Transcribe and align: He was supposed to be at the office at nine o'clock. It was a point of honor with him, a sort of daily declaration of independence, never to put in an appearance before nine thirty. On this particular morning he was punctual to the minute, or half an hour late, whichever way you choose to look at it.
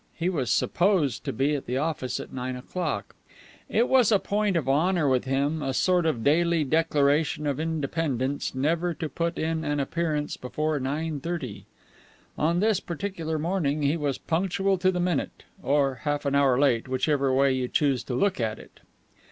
He 0.15 0.29
was 0.29 0.49
supposed 0.49 1.23
to 1.25 1.31
be 1.31 1.53
at 1.53 1.67
the 1.67 1.77
office 1.77 2.19
at 2.19 2.33
nine 2.33 2.55
o'clock. 2.55 3.15
It 3.69 3.87
was 3.87 4.11
a 4.11 4.17
point 4.17 4.55
of 4.57 4.67
honor 4.67 5.07
with 5.07 5.25
him, 5.25 5.61
a 5.61 5.75
sort 5.75 6.07
of 6.07 6.23
daily 6.23 6.63
declaration 6.63 7.45
of 7.45 7.59
independence, 7.59 8.55
never 8.55 8.95
to 8.95 9.07
put 9.07 9.37
in 9.37 9.63
an 9.63 9.79
appearance 9.79 10.37
before 10.37 10.79
nine 10.79 11.19
thirty. 11.19 11.67
On 12.35 12.61
this 12.61 12.79
particular 12.79 13.37
morning 13.37 13.83
he 13.83 13.95
was 13.95 14.17
punctual 14.17 14.79
to 14.79 14.91
the 14.91 14.99
minute, 14.99 15.43
or 15.61 15.99
half 16.01 16.25
an 16.25 16.33
hour 16.33 16.57
late, 16.59 16.87
whichever 16.87 17.31
way 17.31 17.53
you 17.53 17.67
choose 17.67 18.03
to 18.05 18.15
look 18.15 18.39
at 18.39 18.57
it. 18.57 18.79